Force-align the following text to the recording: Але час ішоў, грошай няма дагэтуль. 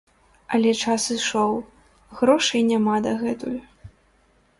Але 0.57 0.71
час 0.83 1.03
ішоў, 1.15 1.53
грошай 2.21 2.61
няма 2.71 2.95
дагэтуль. 3.07 3.61